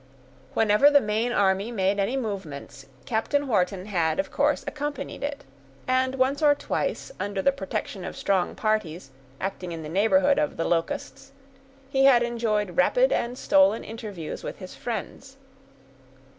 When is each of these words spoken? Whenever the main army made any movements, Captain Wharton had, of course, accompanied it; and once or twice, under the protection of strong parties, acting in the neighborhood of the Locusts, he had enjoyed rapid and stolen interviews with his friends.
Whenever 0.55 0.89
the 0.89 0.99
main 0.99 1.31
army 1.31 1.71
made 1.71 1.99
any 1.99 2.17
movements, 2.17 2.87
Captain 3.05 3.47
Wharton 3.47 3.85
had, 3.85 4.17
of 4.19 4.31
course, 4.31 4.63
accompanied 4.65 5.21
it; 5.21 5.43
and 5.87 6.15
once 6.15 6.41
or 6.41 6.55
twice, 6.55 7.11
under 7.19 7.39
the 7.39 7.51
protection 7.51 8.03
of 8.03 8.17
strong 8.17 8.55
parties, 8.55 9.11
acting 9.39 9.71
in 9.71 9.83
the 9.83 9.89
neighborhood 9.89 10.39
of 10.39 10.57
the 10.57 10.65
Locusts, 10.65 11.33
he 11.91 12.05
had 12.05 12.23
enjoyed 12.23 12.77
rapid 12.77 13.11
and 13.11 13.37
stolen 13.37 13.83
interviews 13.83 14.43
with 14.43 14.57
his 14.57 14.73
friends. 14.73 15.37